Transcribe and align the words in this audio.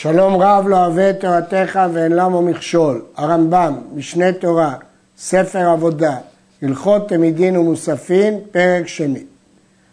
שלום 0.00 0.42
רב 0.42 0.68
לא 0.68 0.76
אוהב 0.76 0.98
את 0.98 1.20
תורתך 1.20 1.80
ואין 1.92 2.12
למה 2.12 2.40
מכשול. 2.40 3.02
הרמב"ם, 3.16 3.74
משנה 3.94 4.32
תורה, 4.32 4.74
ספר 5.18 5.68
עבודה, 5.68 6.16
הלכות 6.62 7.08
תמידין 7.08 7.56
ומוספין, 7.56 8.38
פרק 8.50 8.86
שני. 8.86 9.22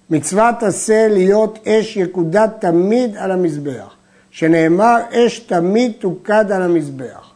מצוות 0.10 0.64
עשה 0.64 1.08
להיות 1.08 1.60
אש 1.68 1.98
יקודה 1.98 2.46
תמיד 2.60 3.18
על 3.18 3.32
המזבח, 3.32 3.96
שנאמר 4.32 4.98
אש 5.12 5.40
תמיד 5.40 5.92
תוקד 6.00 6.52
על 6.52 6.62
המזבח. 6.62 7.32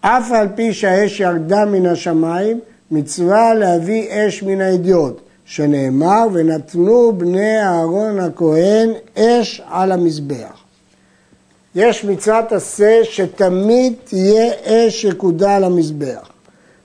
אף 0.00 0.32
על 0.32 0.48
פי 0.54 0.72
שהאש 0.72 1.20
ירדה 1.20 1.64
מן 1.64 1.86
השמיים, 1.86 2.60
מצווה 2.90 3.54
להביא 3.54 4.08
אש 4.10 4.42
מן 4.42 4.60
האדיוט, 4.60 5.20
שנאמר 5.44 6.26
ונתנו 6.32 7.12
בני 7.12 7.62
אהרון 7.62 8.18
הכהן 8.18 8.90
אש 9.18 9.62
על 9.70 9.92
המזבח. 9.92 10.63
יש 11.74 12.04
מצוות 12.04 12.52
עשה 12.52 13.00
שתמיד 13.04 13.92
תהיה 14.04 14.52
אש 14.64 15.04
יקודה 15.04 15.56
על 15.56 15.64
המזבח. 15.64 16.28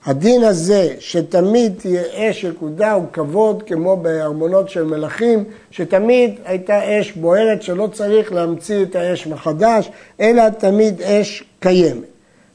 הדין 0.06 0.44
הזה 0.44 0.94
שתמיד 0.98 1.72
תהיה 1.78 2.02
אש 2.14 2.44
יקודה 2.44 2.92
הוא 2.92 3.04
כבוד 3.12 3.62
כמו 3.62 3.96
בארמונות 3.96 4.68
של 4.68 4.84
מלכים 4.84 5.44
שתמיד 5.70 6.34
הייתה 6.44 7.00
אש 7.00 7.12
בוערת 7.12 7.62
שלא 7.62 7.88
צריך 7.92 8.32
להמציא 8.32 8.82
את 8.82 8.96
האש 8.96 9.26
מחדש 9.26 9.90
אלא 10.20 10.48
תמיד 10.48 11.02
אש 11.02 11.44
קיימת. 11.60 12.04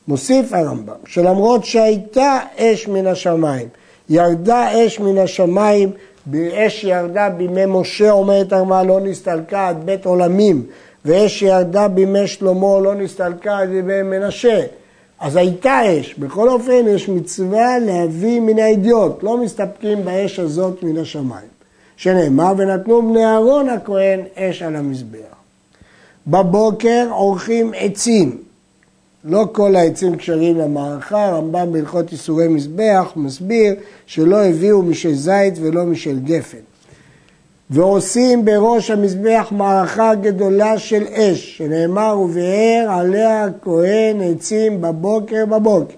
מוסיף 0.07 0.53
הרמב"ם 0.53 0.93
שלמרות 1.07 1.65
שהייתה 1.65 2.39
אש 2.57 2.87
מן 2.87 3.07
השמיים 3.07 3.67
ירדה 4.09 4.85
אש 4.85 4.99
מן 4.99 5.17
השמיים 5.17 5.91
אש 6.53 6.83
ירדה 6.83 7.29
בימי 7.29 7.65
משה 7.67 8.11
אומרת 8.11 8.53
הרמ"א 8.53 8.83
לא 8.83 8.99
נסתלקה 8.99 9.67
עד 9.67 9.85
בית 9.85 10.05
עולמים 10.05 10.65
ואש 11.05 11.39
שירדה 11.39 11.87
בימי 11.87 12.27
שלמה 12.27 12.79
לא 12.79 12.95
נסתלקה 12.95 13.57
על 13.57 13.73
ידי 13.73 14.01
מנשה. 14.03 14.61
אז 15.19 15.35
הייתה 15.35 15.81
אש. 15.99 16.15
בכל 16.19 16.49
אופן, 16.49 16.85
יש 16.87 17.09
מצווה 17.09 17.79
להביא 17.79 18.39
מן 18.39 18.59
האידיוט. 18.59 19.23
לא 19.23 19.37
מסתפקים 19.37 20.05
באש 20.05 20.39
הזאת 20.39 20.83
מן 20.83 20.97
השמיים. 20.97 21.47
שנאמר, 21.97 22.53
ונתנו 22.57 23.01
בני 23.01 23.25
אהרון 23.25 23.69
הכהן 23.69 24.19
אש 24.35 24.61
על 24.61 24.75
המזבח. 24.75 25.35
בבוקר 26.27 27.07
עורכים 27.11 27.71
עצים. 27.75 28.37
לא 29.23 29.47
כל 29.51 29.75
העצים 29.75 30.15
קשרים 30.15 30.57
למערכה, 30.57 31.25
הרמב"ם 31.25 31.73
בהלכות 31.73 32.11
איסורי 32.11 32.47
מזבח 32.47 33.11
מסביר 33.15 33.75
שלא 34.05 34.45
הביאו 34.45 34.81
משל 34.81 35.13
זית 35.13 35.53
ולא 35.61 35.83
משל 35.83 36.19
גפן. 36.19 36.57
ועושים 37.69 38.45
בראש 38.45 38.91
המזבח 38.91 39.47
מערכה 39.51 40.15
גדולה 40.15 40.77
של 40.77 41.03
אש, 41.07 41.57
שנאמר 41.57 42.19
וביער 42.19 42.91
עליה 42.91 43.43
הכהן 43.43 44.21
עצים 44.21 44.81
בבוקר 44.81 45.45
בבוקר. 45.45 45.95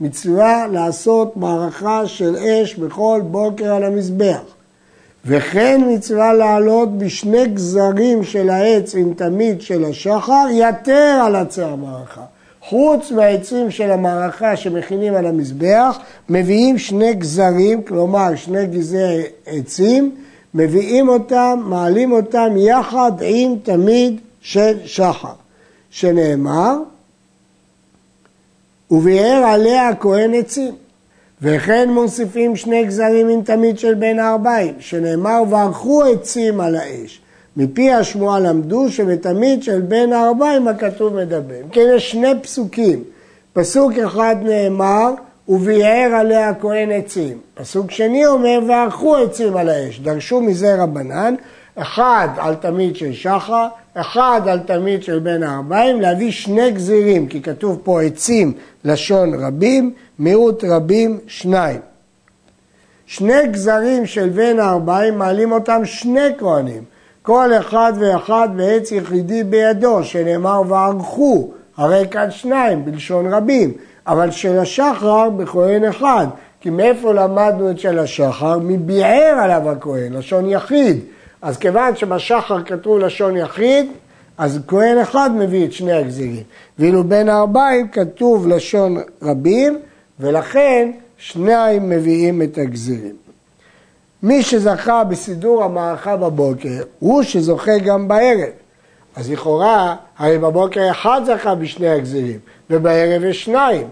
מצווה 0.00 0.66
לעשות 0.66 1.36
מערכה 1.36 2.06
של 2.06 2.36
אש 2.36 2.74
בכל 2.74 3.20
בוקר 3.30 3.74
על 3.74 3.84
המזבח. 3.84 4.40
וכן 5.24 5.80
מצווה 5.88 6.32
לעלות 6.32 6.98
בשני 6.98 7.46
גזרים 7.46 8.24
של 8.24 8.50
העץ 8.50 8.94
עם 8.94 9.14
תמיד 9.14 9.60
של 9.60 9.84
השחר, 9.84 10.46
יתר 10.52 11.22
על 11.26 11.36
עצי 11.36 11.62
המערכה. 11.62 12.24
חוץ 12.62 13.10
מהעצים 13.10 13.70
של 13.70 13.90
המערכה 13.90 14.56
שמכינים 14.56 15.14
על 15.14 15.26
המזבח, 15.26 15.98
מביאים 16.28 16.78
שני 16.78 17.14
גזרים, 17.14 17.82
כלומר 17.82 18.34
שני 18.34 18.66
גזרי 18.66 19.22
עצים, 19.46 20.14
מביאים 20.54 21.08
אותם, 21.08 21.60
מעלים 21.64 22.12
אותם 22.12 22.48
יחד 22.56 23.12
עם 23.22 23.54
תמיד 23.62 24.20
של 24.40 24.76
שחר, 24.84 25.32
שנאמר, 25.90 26.76
וביער 28.90 29.44
עליה 29.44 29.88
הכהן 29.88 30.34
עצים. 30.34 30.74
וכן 31.42 31.88
מוסיפים 31.90 32.56
שני 32.56 32.84
גזרים 32.84 33.28
עם 33.28 33.42
תמיד 33.42 33.78
של 33.78 33.94
בין 33.94 34.18
הארבעים, 34.18 34.74
שנאמר, 34.80 35.42
וערכו 35.50 36.02
עצים 36.04 36.60
על 36.60 36.76
האש. 36.76 37.20
מפי 37.56 37.92
השמועה 37.92 38.40
למדו 38.40 38.90
שבתמיד 38.90 39.62
של 39.62 39.80
בין 39.80 40.12
הארבעים 40.12 40.68
הכתוב 40.68 41.14
מדבר. 41.14 41.60
כן, 41.72 41.86
יש 41.96 42.10
שני 42.10 42.32
פסוקים. 42.42 43.04
פסוק 43.52 43.92
אחד 43.92 44.36
נאמר, 44.42 45.14
וביער 45.48 46.14
עליה 46.14 46.48
הכהן 46.48 46.92
עצים. 46.92 47.38
פסוק 47.54 47.90
שני 47.90 48.26
אומר, 48.26 48.58
וערכו 48.68 49.16
עצים 49.16 49.56
על 49.56 49.68
האש. 49.68 50.00
דרשו 50.00 50.40
מזה 50.40 50.82
רבנן, 50.82 51.34
אחד 51.74 52.28
על 52.38 52.54
תמיד 52.54 52.96
של 52.96 53.12
שחר, 53.12 53.66
אחד 53.94 54.40
על 54.46 54.58
תמיד 54.58 55.02
של 55.02 55.18
בין 55.18 55.42
הארבעים, 55.42 56.00
להביא 56.00 56.30
שני 56.30 56.70
גזירים, 56.70 57.26
כי 57.28 57.42
כתוב 57.42 57.80
פה 57.84 58.02
עצים 58.02 58.52
לשון 58.84 59.34
רבים, 59.34 59.92
מיעוט 60.18 60.64
רבים 60.64 61.18
שניים. 61.26 61.80
שני 63.06 63.46
גזרים 63.46 64.06
של 64.06 64.28
בין 64.28 64.60
הארבעים 64.60 65.18
מעלים 65.18 65.52
אותם 65.52 65.84
שני 65.84 66.28
כהנים, 66.38 66.82
כל 67.22 67.50
אחד 67.60 67.92
ואחד 68.00 68.48
בעץ 68.56 68.92
יחידי 68.92 69.44
בידו, 69.44 70.04
שנאמר 70.04 70.62
וערכו, 70.68 71.50
הרי 71.76 72.04
כאן 72.10 72.30
שניים, 72.30 72.84
בלשון 72.84 73.34
רבים. 73.34 73.72
אבל 74.08 74.30
של 74.30 74.58
השחר 74.58 75.30
בכהן 75.30 75.84
אחד. 75.84 76.26
כי 76.60 76.70
מאיפה 76.70 77.12
למדנו 77.12 77.70
את 77.70 77.78
של 77.78 77.98
השחר? 77.98 78.58
מביער 78.58 79.38
עליו 79.40 79.70
הכהן, 79.70 80.12
לשון 80.12 80.50
יחיד. 80.50 81.00
אז 81.42 81.58
כיוון 81.58 81.96
שבשחר 81.96 82.62
כתוב 82.62 82.98
לשון 82.98 83.36
יחיד, 83.36 83.86
אז 84.38 84.60
כהן 84.66 84.98
אחד 84.98 85.30
מביא 85.34 85.64
את 85.64 85.72
שני 85.72 85.92
הגזירים. 85.92 86.42
ואילו 86.78 87.04
בין 87.04 87.28
הארבעים 87.28 87.88
כתוב 87.88 88.48
לשון 88.48 88.96
רבים, 89.22 89.78
ולכן 90.20 90.90
שניים 91.18 91.90
מביאים 91.90 92.42
את 92.42 92.58
הגזירים. 92.58 93.16
מי 94.22 94.42
שזכה 94.42 95.04
בסידור 95.04 95.64
המערכה 95.64 96.16
בבוקר, 96.16 96.82
הוא 96.98 97.22
שזוכה 97.22 97.78
גם 97.78 98.08
בערב. 98.08 98.50
אז 99.16 99.30
לכאורה, 99.30 99.96
הרי 100.18 100.38
בבוקר 100.38 100.90
אחד 100.90 101.20
זכה 101.26 101.54
בשני 101.54 101.88
הגזירים, 101.88 102.38
ובערב 102.70 103.24
יש 103.24 103.44
שניים. 103.44 103.86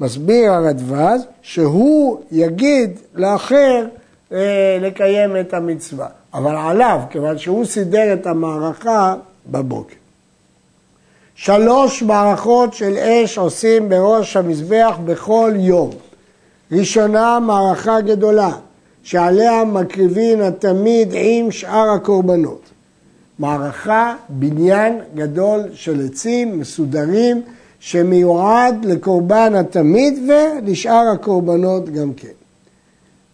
מסביר 0.00 0.52
הרדווז 0.52 1.22
שהוא 1.42 2.20
יגיד 2.32 2.90
לאחר 3.14 3.84
אה, 4.32 4.78
לקיים 4.80 5.36
את 5.40 5.54
המצווה, 5.54 6.06
אבל 6.34 6.56
עליו, 6.56 7.00
כיוון 7.10 7.38
שהוא 7.38 7.64
סידר 7.64 8.12
את 8.12 8.26
המערכה 8.26 9.14
בבוקר. 9.50 9.94
שלוש 11.34 12.02
מערכות 12.02 12.74
של 12.74 12.96
אש 12.96 13.38
עושים 13.38 13.88
בראש 13.88 14.36
המזבח 14.36 14.98
בכל 15.04 15.52
יום. 15.56 15.90
ראשונה, 16.72 17.38
מערכה 17.40 18.00
גדולה, 18.00 18.50
שעליה 19.02 19.64
מקריבין 19.64 20.42
התמיד 20.42 21.08
עם 21.12 21.50
שאר 21.50 21.90
הקורבנות. 21.90 22.60
מערכה, 23.38 24.14
בניין 24.28 24.98
גדול 25.14 25.60
של 25.74 26.06
עצים 26.06 26.60
מסודרים, 26.60 27.42
שמיועד 27.80 28.84
לקורבן 28.84 29.54
התמיד 29.54 30.18
ולשאר 30.28 31.04
הקורבנות 31.14 31.90
גם 31.90 32.12
כן. 32.16 32.28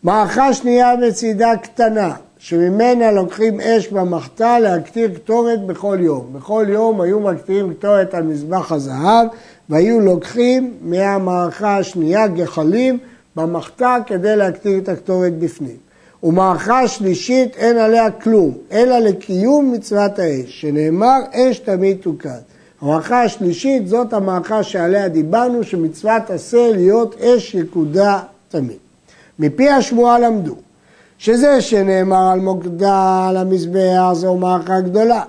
מערכה 0.03 0.53
שנייה 0.53 0.93
בצידה 0.97 1.57
קטנה, 1.63 2.13
שממנה 2.39 3.13
לוקחים 3.13 3.61
אש 3.61 3.89
במחתה 3.89 4.59
להקטיר 4.59 5.15
קטורת 5.15 5.67
בכל 5.67 5.99
יום. 6.01 6.27
בכל 6.33 6.67
יום 6.69 7.01
היו 7.01 7.21
מקטירים 7.21 7.75
קטורת 7.75 8.15
על 8.15 8.23
מזבח 8.23 8.73
הזהב 8.73 9.27
והיו 9.69 10.01
לוקחים 10.01 10.75
מהמערכה 10.81 11.79
השנייה 11.79 12.27
גחלים 12.27 12.99
במחתה 13.37 13.97
כדי 14.07 14.37
להקטיר 14.37 14.79
את 14.79 14.89
הקטורת 14.89 15.39
בפנים. 15.39 15.77
ומערכה 16.23 16.89
שלישית 16.89 17.57
אין 17.57 17.79
עליה 17.79 18.11
כלום, 18.11 18.53
אלא 18.73 18.99
לקיום 18.99 19.73
מצוות 19.73 20.19
האש, 20.19 20.61
שנאמר 20.61 21.19
אש 21.33 21.59
תמיד 21.59 21.97
תוקד. 22.01 22.56
המערכה 22.81 23.23
השלישית 23.23 23.89
זאת 23.89 24.13
המערכה 24.13 24.63
שעליה 24.63 25.09
דיברנו, 25.09 25.65
שמצוות 25.65 26.31
עשה 26.31 26.71
להיות 26.73 27.21
אש 27.21 27.55
יקודה 27.55 28.21
תמיד. 28.49 28.77
מפי 29.39 29.69
השמועה 29.69 30.19
למדו, 30.19 30.55
שזה 31.19 31.61
שנאמר 31.61 32.31
על 32.33 32.41
מוקדה 32.41 33.27
על 33.29 33.37
המזבח 33.37 34.13
זו 34.13 34.37
מערכה 34.37 34.81
גדולה, 34.81 35.23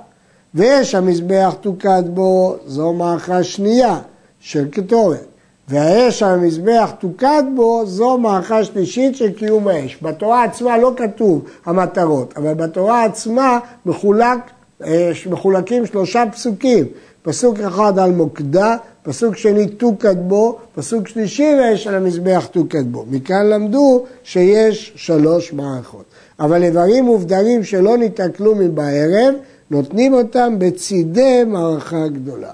ואש 0.56 0.96
המזבח 0.96 1.56
תוקד 1.62 2.04
בו 2.08 2.56
זו 2.66 2.94
מערכה 2.94 3.44
שנייה 3.44 4.00
של 4.40 4.70
קטורת, 4.70 5.26
והאש 5.68 6.24
על 6.24 6.34
המזבח 6.34 6.92
תוקד 7.00 7.44
בו 7.56 7.86
זו 7.86 8.18
מערכה 8.18 8.64
שלישית 8.64 9.16
של 9.16 9.32
קיום 9.32 9.68
האש. 9.68 9.98
בתורה 10.02 10.44
עצמה 10.44 10.78
לא 10.78 10.94
כתוב 10.98 11.46
המטרות, 11.66 12.34
אבל 12.38 12.54
בתורה 12.54 13.04
עצמה 13.04 13.60
מחולק, 13.86 14.40
אה, 14.84 15.12
מחולקים 15.30 15.86
שלושה 15.86 16.24
פסוקים. 16.32 16.86
פסוק 17.28 17.60
אחד 17.60 18.00
על 18.00 18.12
מוקדה, 18.12 18.76
פסוק 19.04 19.38
שני 19.38 19.68
תוקד 19.68 20.16
בו, 20.28 20.58
פסוק 20.76 21.08
שלישי 21.08 21.54
ויש 21.60 21.88
על 21.88 21.96
המזבח 21.96 22.48
תוקד 22.52 22.92
בו. 22.92 23.06
מכאן 23.10 23.48
למדו 23.48 24.04
שיש 24.24 24.94
שלוש 24.96 25.54
מערכות. 25.54 26.04
אבל 26.40 26.64
איברים 26.64 27.06
מובדלים 27.06 27.64
שלא 27.64 27.98
ניתקלו 27.98 28.56
מבערב, 28.56 29.34
נותנים 29.72 30.14
אותם 30.14 30.56
בצידי 30.60 31.44
מערכה 31.48 32.08
גדולה. 32.08 32.52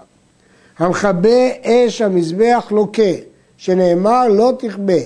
המכבה 0.78 1.50
אש 1.64 2.02
המזבח 2.02 2.68
לוקה, 2.72 3.14
שנאמר 3.58 4.28
לא 4.28 4.54
תכבה, 4.60 5.02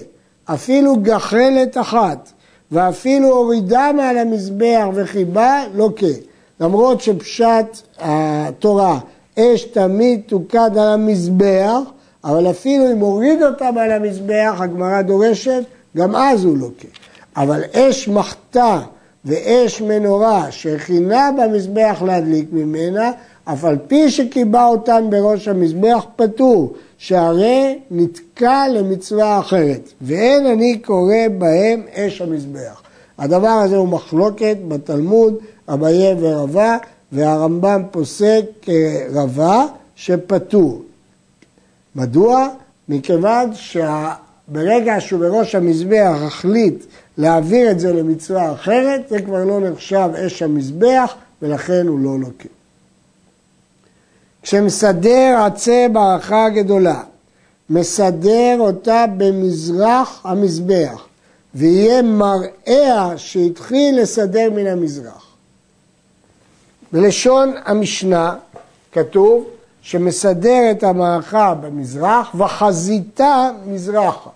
אפילו 0.45 0.95
גחלת 0.95 1.77
אחת, 1.77 2.31
ואפילו 2.71 3.27
הורידה 3.27 3.89
מעל 3.95 4.17
המזבח 4.17 4.85
וחיבה 4.93 5.63
לוקה. 5.75 6.05
למרות 6.59 7.01
שפשט 7.01 7.65
התורה, 7.99 8.99
אש 9.39 9.63
תמיד 9.63 10.21
תוקד 10.25 10.77
על 10.77 10.87
המזבח, 10.87 11.79
אבל 12.23 12.49
אפילו 12.49 12.91
אם 12.91 12.99
הוריד 12.99 13.43
אותה 13.43 13.71
מעל 13.71 13.91
המזבח, 13.91 14.55
הגמרא 14.59 15.01
דורשת, 15.01 15.63
גם 15.97 16.15
אז 16.15 16.43
הוא 16.43 16.57
לוקה. 16.57 16.87
אבל 17.37 17.61
אש 17.73 18.07
מחתה 18.07 18.79
ואש 19.25 19.81
מנורה 19.81 20.51
שהכינה 20.51 21.29
במזבח 21.37 22.01
להדליק 22.05 22.47
ממנה, 22.51 23.11
אף 23.45 23.65
על 23.65 23.77
פי 23.87 24.11
שקיבע 24.11 24.65
אותן 24.65 25.07
בראש 25.09 25.47
המזבח 25.47 26.05
פטור, 26.15 26.73
שהרי 26.97 27.79
נתקע 27.91 28.65
למצווה 28.73 29.39
אחרת, 29.39 29.93
ואין 30.01 30.45
אני 30.45 30.77
קורא 30.77 31.27
בהם 31.37 31.83
אש 31.93 32.21
המזבח. 32.21 32.81
הדבר 33.17 33.47
הזה 33.47 33.75
הוא 33.75 33.87
מחלוקת 33.87 34.57
בתלמוד, 34.67 35.35
אביה 35.69 36.15
ורבה, 36.19 36.77
והרמב"ם 37.11 37.83
פוסק 37.91 38.45
רבה 39.13 39.65
שפטור. 39.95 40.83
מדוע? 41.95 42.47
מכיוון 42.89 43.49
שברגע 43.55 44.95
שהוא 44.99 45.19
בראש 45.19 45.55
המזבח 45.55 46.15
החליט 46.21 46.83
להעביר 47.17 47.71
את 47.71 47.79
זה 47.79 47.93
למצווה 47.93 48.53
אחרת, 48.53 49.09
זה 49.09 49.21
כבר 49.21 49.43
לא 49.43 49.59
נחשב 49.59 50.09
אש 50.15 50.41
המזבח 50.41 51.15
ולכן 51.41 51.87
הוא 51.87 51.99
לא 51.99 52.19
לוקח. 52.19 52.49
כשמסדר 54.41 55.37
עצי 55.45 55.87
ברכה 55.93 56.49
גדולה, 56.49 57.03
מסדר 57.69 58.55
אותה 58.59 59.05
במזרח 59.17 60.21
המזבח, 60.23 61.07
ויהיה 61.55 62.01
מראה 62.01 63.17
שהתחיל 63.17 64.01
לסדר 64.01 64.49
מן 64.55 64.67
המזרח. 64.67 65.26
בלשון 66.91 67.53
המשנה 67.65 68.35
כתוב 68.91 69.45
שמסדר 69.81 70.71
את 70.71 70.83
המערכה 70.83 71.53
במזרח 71.61 72.35
וחזיתה 72.35 73.49
מזרחה. 73.65 74.29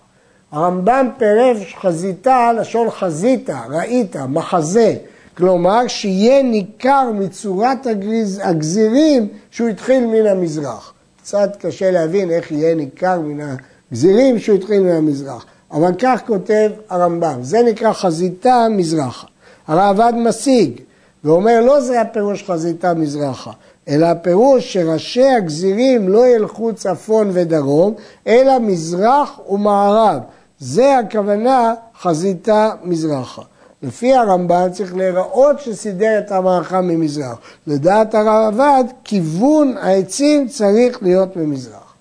הרמב"ם 0.52 1.08
פירש 1.18 1.74
חזיתה, 1.80 2.52
לשון 2.60 2.90
חזיתה, 2.90 3.60
ראית, 3.70 4.16
מחזה, 4.16 4.94
כלומר 5.36 5.88
שיהיה 5.88 6.42
ניכר 6.42 7.10
מצורת 7.14 7.86
הגז, 7.86 8.40
הגזירים 8.44 9.28
שהוא 9.50 9.68
התחיל 9.68 10.06
מן 10.06 10.26
המזרח. 10.26 10.92
קצת 11.22 11.56
קשה 11.60 11.90
להבין 11.90 12.30
איך 12.30 12.52
יהיה 12.52 12.74
ניכר 12.74 13.20
מן 13.20 13.56
הגזירים 13.90 14.38
שהוא 14.38 14.56
התחיל 14.56 14.80
מן 14.80 14.92
המזרח, 14.92 15.46
אבל 15.70 15.92
כך 15.98 16.20
כותב 16.26 16.70
הרמב"ם, 16.88 17.38
זה 17.42 17.62
נקרא 17.62 17.92
חזיתה 17.92 18.66
מזרחה. 18.70 19.26
הרעב"ד 19.68 20.12
משיג 20.16 20.80
ואומר 21.24 21.60
לא 21.60 21.80
זה 21.80 22.00
הפירוש 22.00 22.44
חזיתה 22.44 22.94
מזרחה, 22.94 23.50
אלא 23.88 24.06
הפירוש 24.06 24.72
שראשי 24.72 25.26
הגזירים 25.26 26.08
לא 26.08 26.26
ילכו 26.26 26.72
צפון 26.72 27.30
ודרום, 27.32 27.94
אלא 28.26 28.58
מזרח 28.58 29.40
ומערב. 29.48 30.20
זה 30.58 30.98
הכוונה 30.98 31.74
חזיתה 32.00 32.70
מזרחה. 32.84 33.42
לפי 33.82 34.14
הרמב"ן 34.14 34.68
צריך 34.72 34.96
להיראות 34.96 35.60
שסידר 35.60 36.18
את 36.18 36.32
המערכה 36.32 36.80
ממזרח. 36.80 37.38
לדעת 37.66 38.14
הרעב"ד, 38.14 38.84
כיוון 39.04 39.74
העצים 39.80 40.48
צריך 40.48 41.02
להיות 41.02 41.36
ממזרח. 41.36 41.94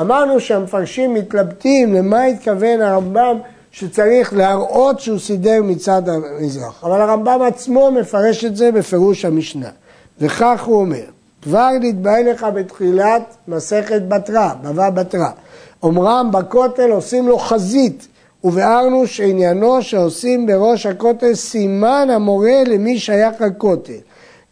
אמרנו 0.00 0.40
שהמפרשים 0.40 1.14
מתלבטים 1.14 1.94
למה 1.94 2.24
התכוון 2.24 2.80
הרמב"ם 2.80 3.36
שצריך 3.78 4.34
להראות 4.34 5.00
שהוא 5.00 5.18
סידר 5.18 5.62
מצד 5.62 6.02
המזרח. 6.08 6.84
אבל 6.84 7.00
הרמב"ם 7.00 7.42
עצמו 7.42 7.90
מפרש 7.90 8.44
את 8.44 8.56
זה 8.56 8.72
בפירוש 8.72 9.24
המשנה. 9.24 9.68
וכך 10.20 10.64
הוא 10.64 10.80
אומר, 10.80 11.04
כבר 11.42 11.70
נתבהר 11.80 12.30
לך 12.30 12.46
בתחילת 12.54 13.36
מסכת 13.48 14.02
בתרא, 14.08 14.48
בבא 14.62 14.90
בתרא. 14.90 15.28
אומרם 15.82 16.30
בכותל 16.32 16.90
עושים 16.90 17.28
לו 17.28 17.38
חזית, 17.38 18.08
וביארנו 18.44 19.06
שעניינו 19.06 19.82
שעושים 19.82 20.46
בראש 20.46 20.86
הכותל 20.86 21.34
סימן 21.34 22.08
המורה 22.10 22.62
למי 22.66 22.98
שייך 22.98 23.40
לכותל. 23.40 23.92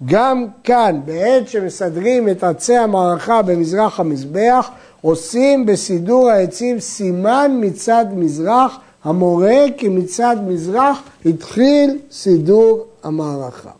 גם 0.04 0.46
כאן, 0.64 1.00
בעת 1.04 1.48
שמסדרים 1.48 2.28
את 2.28 2.44
עצי 2.44 2.76
המערכה 2.76 3.42
במזרח 3.42 4.00
המזבח, 4.00 4.70
עושים 5.00 5.66
בסידור 5.66 6.30
העצים 6.30 6.80
סימן 6.80 7.58
מצד 7.60 8.06
מזרח, 8.12 8.78
המורה 9.04 9.64
כי 9.76 9.88
מצד 9.88 10.36
מזרח 10.46 11.02
התחיל 11.26 11.98
סידור 12.12 12.84
המערכה. 13.02 13.70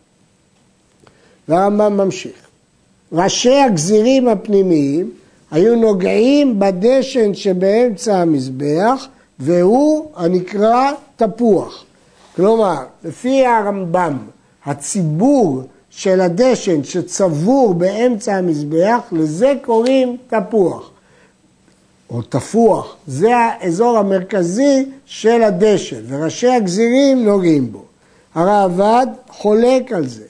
והרמב"ם 1.47 1.97
ממשיך. 1.97 2.35
ראשי 3.11 3.55
הגזירים 3.55 4.27
הפנימיים 4.27 5.11
היו 5.51 5.75
נוגעים 5.75 6.59
בדשן 6.59 7.33
שבאמצע 7.33 8.17
המזבח 8.17 9.07
והוא 9.39 10.11
הנקרא 10.15 10.91
תפוח. 11.15 11.83
כלומר, 12.35 12.83
לפי 13.03 13.45
הרמב"ם, 13.45 14.17
הציבור 14.65 15.61
של 15.89 16.21
הדשן 16.21 16.83
שצבור 16.83 17.73
באמצע 17.73 18.35
המזבח, 18.35 18.99
לזה 19.11 19.53
קוראים 19.61 20.17
תפוח. 20.27 20.89
או 22.09 22.21
תפוח, 22.21 22.95
זה 23.07 23.35
האזור 23.35 23.97
המרכזי 23.97 24.85
של 25.05 25.43
הדשן, 25.43 26.01
וראשי 26.07 26.47
הגזירים 26.47 27.25
נוגעים 27.25 27.71
בו. 27.71 27.81
הראב"ד 28.35 29.07
חולק 29.29 29.91
על 29.91 30.07
זה, 30.07 30.23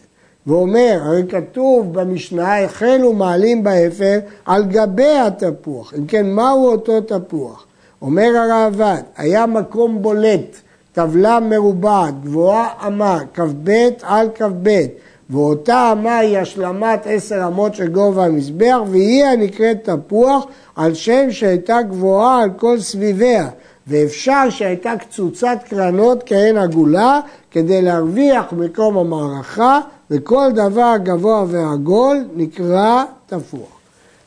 ואומר, 0.47 0.99
הרי 1.01 1.23
כתוב 1.29 1.93
במשנה, 1.93 2.63
החלו 2.63 3.13
מעלים 3.13 3.63
באפר 3.63 4.19
על 4.45 4.65
גבי 4.65 5.17
התפוח. 5.17 5.93
אם 5.97 6.05
כן, 6.05 6.29
מהו 6.29 6.67
אותו 6.67 7.01
תפוח? 7.01 7.65
אומר 8.01 8.31
הראב"ד, 8.37 9.01
היה 9.17 9.45
מקום 9.45 10.01
בולט, 10.01 10.55
טבלה 10.93 11.39
מרובעת, 11.39 12.21
גבוהה 12.23 12.87
אמה, 12.87 13.19
כ"ב 13.33 13.69
על 14.01 14.29
כ"ב, 14.35 14.85
ואותה 15.29 15.89
אמה 15.91 16.17
היא 16.17 16.37
השלמת 16.37 17.01
עשר 17.05 17.47
אמות 17.47 17.75
של 17.75 17.87
גובה 17.87 18.25
המזבח, 18.25 18.77
והיא 18.87 19.25
הנקראת 19.25 19.89
תפוח, 19.89 20.45
על 20.75 20.93
שם 20.93 21.31
שהייתה 21.31 21.81
גבוהה 21.81 22.43
על 22.43 22.49
כל 22.57 22.79
סביביה, 22.79 23.49
ואפשר 23.87 24.49
שהייתה 24.49 24.93
קצוצת 24.99 25.57
קרנות 25.69 26.23
כהן 26.25 26.57
עגולה, 26.57 27.19
כדי 27.51 27.81
להרוויח 27.81 28.53
מקום 28.53 28.97
המערכה, 28.97 29.79
וכל 30.11 30.49
דבר 30.55 30.93
גבוה 31.03 31.45
ועגול 31.47 32.17
נקרא 32.35 33.03
תפוח. 33.25 33.75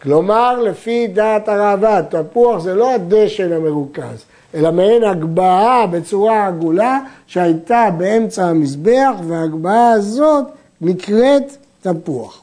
כלומר, 0.02 0.62
לפי 0.62 1.06
דעת 1.06 1.48
הראב"ד, 1.48 2.02
תפוח 2.10 2.62
זה 2.62 2.74
לא 2.74 2.94
הדשן 2.94 3.52
המרוכז, 3.52 4.24
אלא 4.54 4.72
מעין 4.72 5.04
הגבהה 5.04 5.86
בצורה 5.86 6.46
עגולה 6.46 6.98
שהייתה 7.26 7.88
באמצע 7.98 8.44
המזבח, 8.44 9.12
וההגבהה 9.28 9.92
הזאת 9.92 10.44
נקראת 10.80 11.56
תפוח. 11.82 12.42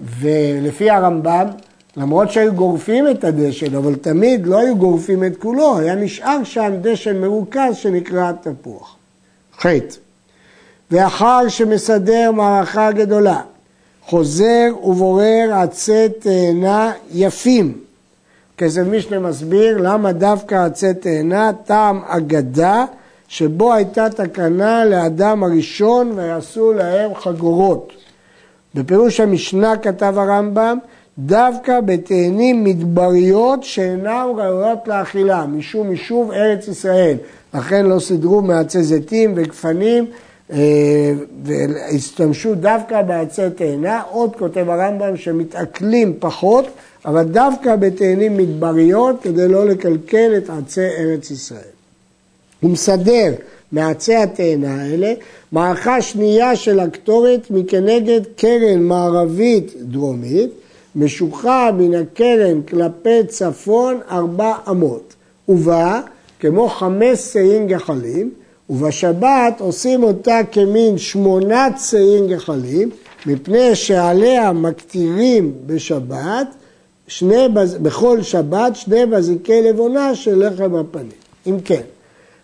ולפי 0.00 0.90
הרמב"ם, 0.90 1.46
למרות 1.96 2.30
שהיו 2.30 2.54
גורפים 2.54 3.10
את 3.10 3.24
הדשן, 3.24 3.74
אבל 3.76 3.94
תמיד 3.94 4.46
לא 4.46 4.58
היו 4.58 4.76
גורפים 4.76 5.24
את 5.24 5.36
כולו, 5.36 5.78
היה 5.78 5.94
נשאר 5.94 6.44
שם 6.44 6.72
דשן 6.80 7.20
מרוכז 7.20 7.76
שנקרא 7.76 8.32
תפוח. 8.32 8.96
חטא. 9.58 9.96
ואחר 10.90 11.48
שמסדר 11.48 12.30
מערכה 12.32 12.92
גדולה, 12.92 13.40
חוזר 14.06 14.68
ובורר 14.84 15.50
עצי 15.52 16.08
תאנה 16.20 16.92
יפים. 17.12 17.78
כסף 18.58 18.82
משנה 18.90 19.18
מסביר 19.18 19.78
למה 19.78 20.12
דווקא 20.12 20.54
עצי 20.54 20.94
תאנה, 20.94 21.50
טעם 21.64 22.00
אגדה, 22.06 22.84
שבו 23.32 23.74
הייתה 23.74 24.10
תקנה 24.10 24.84
לאדם 24.84 25.44
הראשון 25.44 26.12
ויעשו 26.16 26.72
להם 26.72 27.14
חגורות. 27.14 27.92
בפירוש 28.74 29.20
המשנה 29.20 29.76
כתב 29.76 30.14
הרמב"ם, 30.16 30.78
דווקא 31.18 31.80
בתאנים 31.80 32.64
מדבריות 32.64 33.64
שאינן 33.64 34.26
ראויות 34.36 34.88
לאכילה, 34.88 35.46
משום 35.46 35.90
יישוב 35.90 36.32
ארץ 36.32 36.68
ישראל. 36.68 37.16
לכן 37.54 37.86
לא 37.86 37.98
סידרו 37.98 38.42
מעצי 38.42 38.82
זיתים 38.82 39.32
וגפנים 39.36 40.06
אה, 40.52 41.12
והשתמשו 41.44 42.54
דווקא 42.54 43.02
בעצי 43.02 43.42
תאנה, 43.56 44.02
עוד 44.10 44.36
כותב 44.36 44.68
הרמב"ם 44.68 45.16
שמתעכלים 45.16 46.14
פחות, 46.18 46.66
אבל 47.04 47.22
דווקא 47.22 47.76
בתאנים 47.76 48.36
מדבריות 48.36 49.22
כדי 49.22 49.48
לא 49.48 49.66
לקלקל 49.66 50.32
את 50.36 50.50
עצי 50.50 50.86
ארץ 50.98 51.30
ישראל. 51.30 51.81
הוא 52.62 52.70
מסדר 52.70 53.32
מעצי 53.72 54.14
התאנה 54.14 54.82
האלה 54.82 55.12
מערכה 55.52 56.02
שנייה 56.02 56.56
של 56.56 56.80
הקטורת 56.80 57.50
מכנגד 57.50 58.20
קרן 58.36 58.82
מערבית 58.82 59.72
דרומית, 59.80 60.50
משוחה 60.96 61.70
מן 61.78 61.94
הכרם 61.94 62.62
כלפי 62.62 63.26
צפון 63.28 64.00
ארבע 64.10 64.54
אמות, 64.70 65.14
ובה 65.48 66.00
כמו 66.40 66.68
חמש 66.68 67.18
שאים 67.18 67.66
גחלים, 67.66 68.30
ובשבת 68.70 69.54
עושים 69.58 70.02
אותה 70.02 70.40
כמין 70.52 70.98
שמונה 70.98 71.68
צאים 71.76 72.28
גחלים, 72.28 72.90
מפני 73.26 73.74
שעליה 73.74 74.52
מקטירים 74.52 75.52
בשבת, 75.66 76.46
שני, 77.06 77.48
בכל 77.82 78.22
שבת 78.22 78.76
שני 78.76 79.06
בזיקי 79.06 79.62
לבונה 79.62 80.14
של 80.14 80.46
לחם 80.46 80.74
הפנים. 80.74 81.22
אם 81.46 81.56
כן, 81.64 81.82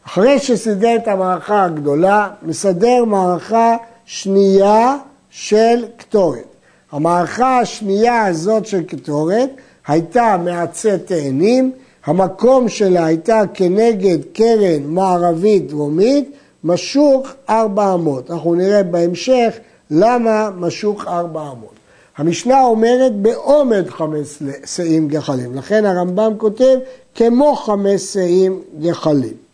אחרי 0.09 0.39
שסידר 0.39 0.97
את 0.97 1.09
המערכה 1.09 1.65
הגדולה, 1.65 2.29
מסדר 2.43 3.05
מערכה 3.05 3.77
שנייה 4.05 4.97
של 5.31 5.85
קטורת. 5.97 6.45
המערכה 6.93 7.59
השנייה 7.59 8.27
הזאת 8.27 8.67
של 8.67 8.83
קטורת 8.83 9.51
הייתה 9.87 10.37
מעצי 10.45 10.99
תאנים, 11.05 11.73
המקום 12.07 12.69
שלה 12.69 13.07
הייתה 13.07 13.43
כנגד 13.55 14.19
קרן 14.33 14.83
מערבית 14.85 15.69
דרומית, 15.69 16.31
משוך 16.65 17.29
400. 17.51 18.31
אנחנו 18.31 18.55
נראה 18.55 18.83
בהמשך 18.83 19.55
למה 19.91 20.51
משוך 20.57 21.07
400. 21.07 21.71
המשנה 22.17 22.63
אומרת 22.63 23.17
בעומד 23.17 23.91
חמש 23.91 24.43
שאים 24.67 25.09
גחלים, 25.09 25.55
לכן 25.55 25.85
הרמב"ם 25.85 26.33
כותב 26.39 26.79
כמו 27.15 27.57
חמש 27.57 28.01
שאים 28.03 28.63
גחלים. 28.81 29.48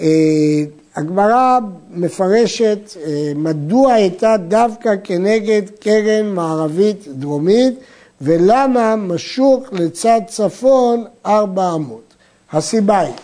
אה, 0.00 0.64
הגמרא 0.96 1.58
מפרשת 1.90 2.78
אה, 2.96 3.32
מדוע 3.36 3.92
הייתה 3.92 4.36
דווקא 4.48 4.94
כנגד 5.04 5.62
קרן 5.80 6.26
מערבית 6.26 7.08
דרומית 7.08 7.74
ולמה 8.20 8.96
משוך 8.96 9.62
לצד 9.72 10.20
צפון 10.28 11.04
ארבע 11.26 11.74
אמות. 11.74 12.14
הסיבה 12.52 12.98
היא, 12.98 13.14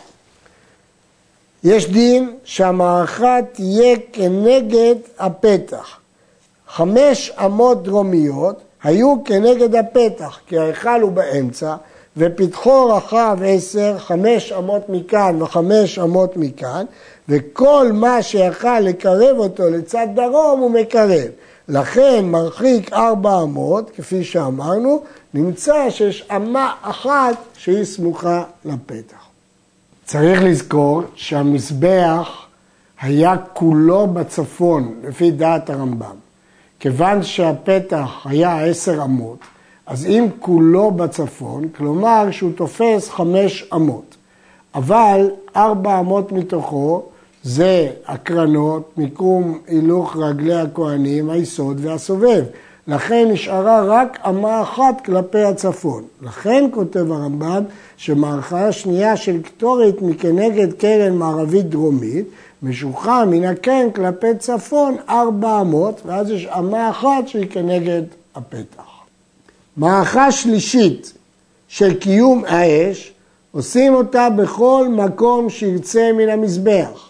יש 1.65 1.91
דין 1.91 2.31
שהמערכה 2.45 3.39
תהיה 3.53 3.97
כנגד 4.13 4.95
הפתח. 5.19 5.97
חמש 6.69 7.33
אמות 7.45 7.83
דרומיות 7.83 8.61
היו 8.83 9.25
כנגד 9.25 9.75
הפתח, 9.75 10.39
כי 10.47 10.59
ההיכל 10.59 11.01
הוא 11.01 11.13
באמצע, 11.13 11.77
ופתחו 12.17 12.87
רחב 12.87 13.39
עשר, 13.45 13.99
חמש 13.99 14.53
אמות 14.53 14.89
מכאן 14.89 15.43
וחמש 15.43 15.99
אמות 15.99 16.37
מכאן, 16.37 16.85
וכל 17.29 17.91
מה 17.93 18.23
שיכל 18.23 18.81
לקרב 18.81 19.39
אותו 19.39 19.71
לצד 19.71 20.07
דרום 20.15 20.61
הוא 20.61 20.71
מקרב. 20.71 21.29
לכן 21.69 22.25
מרחיק 22.25 22.93
ארבע 22.93 23.43
אמות, 23.43 23.91
כפי 23.97 24.25
שאמרנו, 24.25 25.03
נמצא 25.35 25.91
שיש 25.91 26.29
אמה 26.37 26.75
אחת 26.83 27.37
שהיא 27.59 27.85
סמוכה 27.85 28.45
לפתח. 28.65 29.27
צריך 30.05 30.43
לזכור 30.43 31.03
שהמזבח 31.15 32.47
היה 33.01 33.37
כולו 33.53 34.07
בצפון, 34.07 34.95
לפי 35.09 35.31
דעת 35.31 35.71
הרמב"ם. 35.71 36.17
כיוון 36.81 37.23
שהפתח 37.23 38.11
היה 38.25 38.65
עשר 38.65 39.03
אמות, 39.05 39.39
אז 39.91 40.07
אם 40.07 40.27
כולו 40.41 40.91
בצפון, 40.91 41.69
כלומר 41.77 42.31
שהוא 42.31 42.53
תופס 42.57 43.09
חמש 43.09 43.69
אמות, 43.75 44.17
אבל 44.75 45.31
ארבע 45.57 46.01
אמות 46.01 46.33
מתוכו 46.33 47.03
זה 47.43 47.91
הקרנות, 48.07 48.91
מיקום 48.97 49.59
הילוך 49.67 50.17
רגלי 50.17 50.55
הכהנים, 50.55 51.31
היסוד 51.31 51.81
והסובב. 51.85 52.45
לכן 52.87 53.29
נשארה 53.33 53.83
רק 53.85 54.19
אמה 54.29 54.63
אחת 54.63 55.05
כלפי 55.05 55.43
הצפון. 55.43 56.05
לכן 56.23 56.65
כותב 56.71 57.13
הרמב"ם 57.13 57.63
שמערכה 57.97 58.69
השנייה 58.69 59.17
של 59.17 59.43
קטורת 59.43 60.03
מכנגד 60.03 60.73
קרן 60.73 61.17
מערבית 61.17 61.69
דרומית 61.69 62.27
משוחה 62.63 63.25
מן 63.25 63.45
הקרן 63.45 63.91
כלפי 63.95 64.35
צפון 64.39 64.97
ארבע 65.09 65.61
אמות 65.61 66.01
ואז 66.07 66.31
יש 66.31 66.47
אמה 66.47 66.91
אחת 66.91 67.29
שהיא 67.29 67.47
כנגד 67.51 68.03
הפתח. 68.35 68.90
מערכה 69.81 70.33
שלישית 70.33 71.13
של 71.69 71.95
קיום 71.95 72.45
האש 72.47 73.13
עושים 73.53 73.95
אותה 73.95 74.31
בכל 74.31 74.89
מקום 74.91 75.51
שירצה 75.51 76.11
מן 76.13 76.29
המזבח. 76.29 77.09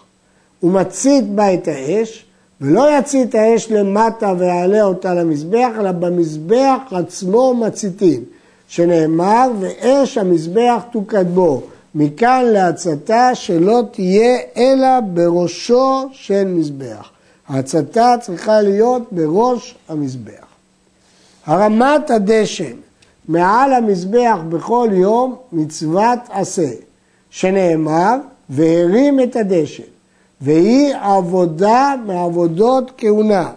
הוא 0.59 0.71
מצית 0.71 1.29
בה 1.29 1.53
את 1.53 1.67
האש, 1.67 2.25
ולא 2.61 2.97
יצית 2.97 3.29
את 3.29 3.35
האש 3.35 3.71
למטה 3.71 4.33
ויעלה 4.37 4.83
אותה 4.83 5.13
למזבח, 5.13 5.69
אלא 5.79 5.91
במזבח 5.91 6.77
עצמו 6.91 7.53
מציתים, 7.53 8.23
שנאמר, 8.67 9.51
ואש 9.59 10.17
המזבח 10.17 10.83
תוקד 10.91 11.25
בו. 11.33 11.61
מכאן 11.95 12.45
להצתה 12.45 13.35
שלא 13.35 13.81
תהיה 13.91 14.37
אלא 14.57 14.99
בראשו 15.13 16.09
של 16.11 16.43
מזבח. 16.43 17.09
ההצתה 17.47 18.15
צריכה 18.21 18.61
להיות 18.61 19.03
בראש 19.11 19.75
המזבח. 19.89 20.50
הרמת 21.45 22.09
הדשן 22.09 22.75
מעל 23.27 23.73
המזבח 23.73 24.37
בכל 24.49 24.89
יום 24.91 25.35
מצוות 25.51 26.19
עשה, 26.29 26.69
שנאמר, 27.29 28.15
והרים 28.49 29.19
את 29.19 29.35
הדשן. 29.35 29.83
והיא 30.41 30.95
עבודה 30.95 31.93
מעבודות 32.05 32.91
כהונה. 32.97 33.49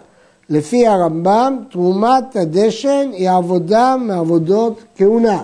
לפי 0.49 0.87
הרמב"ם, 0.87 1.57
תרומת 1.71 2.35
הדשן 2.35 3.09
היא 3.13 3.29
עבודה 3.29 3.95
מעבודות 3.99 4.83
כהונה. 4.97 5.43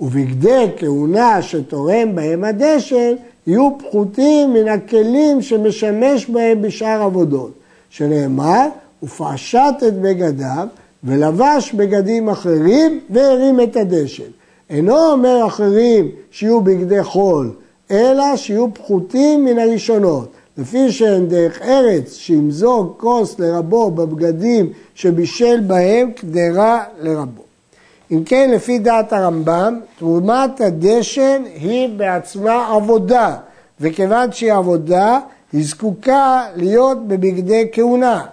ובגדי 0.00 0.66
כהונה 0.76 1.42
שתורם 1.42 2.14
בהם 2.14 2.44
הדשן, 2.44 3.12
יהיו 3.46 3.70
פחותים 3.78 4.52
מן 4.52 4.68
הכלים 4.68 5.42
שמשמש 5.42 6.26
בהם 6.30 6.62
בשאר 6.62 7.02
עבודות. 7.02 7.52
שנאמר, 7.90 8.68
ופשט 9.02 9.82
את 9.88 10.00
בגדיו, 10.00 10.68
ולבש 11.04 11.72
בגדים 11.72 12.28
אחרים, 12.28 13.00
והרים 13.10 13.60
את 13.60 13.76
הדשן. 13.76 14.30
אינו 14.70 15.12
אומר 15.12 15.46
אחרים 15.46 16.10
שיהיו 16.30 16.60
בגדי 16.60 17.02
חול, 17.02 17.50
אלא 17.90 18.36
שיהיו 18.36 18.74
פחותים 18.74 19.44
מן 19.44 19.58
הראשונות. 19.58 20.28
לפי 20.58 20.92
שאין 20.92 21.28
דרך 21.28 21.62
ארץ 21.62 22.14
שימזוג 22.14 22.94
כוס 22.96 23.38
לרבו 23.38 23.90
בבגדים 23.90 24.72
שבישל 24.94 25.60
בהם 25.60 26.10
קדרה 26.10 26.84
לרבו. 27.00 27.42
אם 28.10 28.24
כן, 28.24 28.50
לפי 28.50 28.78
דעת 28.78 29.12
הרמב"ם, 29.12 29.80
תרומת 29.98 30.60
הדשן 30.60 31.42
היא 31.54 31.88
בעצמה 31.98 32.74
עבודה, 32.76 33.36
וכיוון 33.80 34.32
שהיא 34.32 34.52
עבודה, 34.52 35.18
היא 35.52 35.66
זקוקה 35.66 36.46
להיות 36.56 37.08
בבגדי 37.08 37.68
כהונה. 37.72 38.24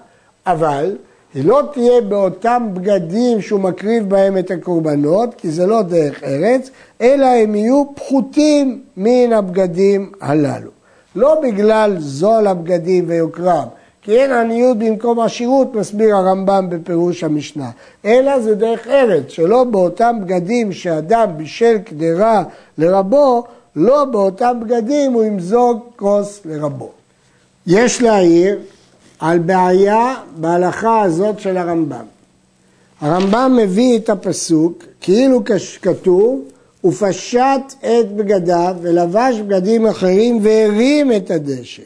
אבל 0.45 0.97
היא 1.33 1.45
לא 1.45 1.61
תהיה 1.73 2.01
באותם 2.01 2.67
בגדים 2.73 3.41
שהוא 3.41 3.59
מקריב 3.59 4.09
בהם 4.09 4.37
את 4.37 4.51
הקורבנות, 4.51 5.35
כי 5.35 5.51
זה 5.51 5.65
לא 5.65 5.81
דרך 5.81 6.23
ארץ, 6.23 6.69
אלא 7.01 7.25
הם 7.25 7.55
יהיו 7.55 7.83
פחותים 7.95 8.81
מן 8.97 9.33
הבגדים 9.33 10.11
הללו. 10.21 10.69
לא 11.15 11.41
בגלל 11.43 11.95
זול 11.99 12.47
הבגדים 12.47 13.03
ויוקרם, 13.07 13.65
כי 14.01 14.11
אין 14.19 14.31
עניות 14.31 14.77
במקום 14.77 15.19
עשירות, 15.19 15.75
מסביר 15.75 16.15
הרמב"ם 16.15 16.67
בפירוש 16.69 17.23
המשנה, 17.23 17.69
אלא 18.05 18.39
זה 18.39 18.55
דרך 18.55 18.87
ארץ, 18.87 19.23
שלא 19.27 19.63
באותם 19.63 20.15
בגדים 20.21 20.71
שאדם 20.71 21.27
בישל 21.37 21.77
קדרה 21.77 22.43
לרבו, 22.77 23.43
לא 23.75 24.05
באותם 24.05 24.57
בגדים 24.63 25.13
הוא 25.13 25.23
ימזוג 25.23 25.79
כוס 25.95 26.41
לרבו. 26.45 26.89
יש 27.67 28.01
להעיר 28.01 28.59
על 29.23 29.39
בעיה 29.39 30.15
בהלכה 30.35 31.01
הזאת 31.01 31.39
של 31.39 31.57
הרמב"ם. 31.57 32.05
הרמב"ם 33.01 33.57
מביא 33.57 33.97
את 33.97 34.09
הפסוק 34.09 34.83
כאילו 35.01 35.43
כתוב 35.81 36.41
ופשט 36.85 37.73
את 37.79 38.11
בגדיו 38.15 38.75
ולבש 38.81 39.39
בגדים 39.39 39.87
אחרים 39.87 40.39
והרים 40.41 41.11
את 41.11 41.31
הדשא. 41.31 41.81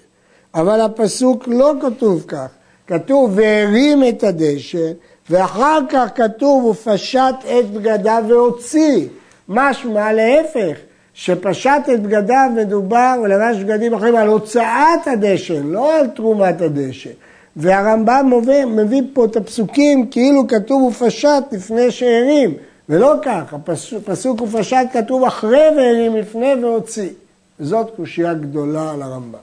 אבל 0.55 0.81
הפסוק 0.81 1.47
לא 1.47 1.73
כתוב 1.81 2.23
כך, 2.27 2.47
כתוב 2.87 3.31
והרים 3.35 4.03
את 4.09 4.23
הדשא 4.23 4.91
ואחר 5.29 5.79
כך 5.89 6.09
כתוב 6.15 6.65
ופשט 6.65 7.35
את 7.59 7.71
בגדיו 7.71 8.23
והוציא. 8.27 9.07
משמע 9.49 10.13
להפך, 10.13 10.77
שפשט 11.13 11.89
את 11.93 12.03
בגדיו 12.03 12.49
מדובר 12.55 13.15
ולבש 13.23 13.57
בגדים 13.57 13.93
אחרים 13.93 14.15
על 14.15 14.27
הוצאת 14.27 15.07
הדשא, 15.07 15.61
לא 15.63 15.99
על 15.99 16.07
תרומת 16.07 16.61
הדשא. 16.61 17.09
והרמב"ם 17.57 18.33
מביא, 18.37 18.65
מביא 18.65 19.01
פה 19.13 19.25
את 19.25 19.35
הפסוקים 19.35 20.07
כאילו 20.11 20.47
כתוב 20.47 20.83
ופשט 20.83 21.43
לפני 21.51 21.91
שהרים. 21.91 22.53
ולא 22.89 23.13
כך, 23.21 23.53
הפסוק 23.53 24.41
ופשט 24.41 24.87
כתוב 24.93 25.23
אחרי 25.23 25.67
והרים 25.77 26.15
לפני 26.15 26.53
והוציא. 26.61 27.09
וזאת 27.59 27.87
קושייה 27.95 28.33
גדולה 28.33 28.91
על 28.91 29.01
הרמב"ם. 29.01 29.39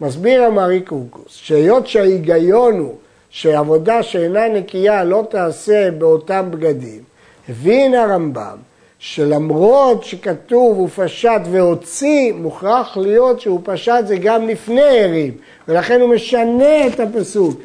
מסביר 0.00 0.44
המרי 0.44 0.80
קורקוס, 0.80 1.36
שהיות 1.36 1.86
שההיגיון 1.86 2.78
הוא 2.78 2.94
שעבודה 3.30 4.02
שאינה 4.02 4.48
נקייה 4.48 5.04
לא 5.04 5.26
תעשה 5.30 5.90
באותם 5.90 6.48
בגדים, 6.50 7.00
הבין 7.48 7.94
הרמב"ם 7.94 8.56
שלמרות 8.98 10.04
שכתוב 10.04 10.78
הוא 10.78 10.88
פשט 10.88 11.40
והוציא, 11.50 12.32
מוכרח 12.32 12.96
להיות 12.96 13.40
שהוא 13.40 13.60
פשט 13.64 14.06
זה 14.06 14.16
גם 14.16 14.48
לפני 14.48 15.04
הרים, 15.04 15.32
ולכן 15.68 16.00
הוא 16.00 16.14
משנה 16.14 16.86
את 16.86 17.00
הפסוק, 17.00 17.60